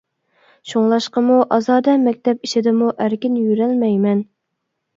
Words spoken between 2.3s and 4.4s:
ئىچىدىمۇ ئەركىن يۈرەلمەيمەن.